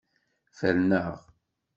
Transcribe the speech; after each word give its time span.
Ferneɣ. 0.57 1.11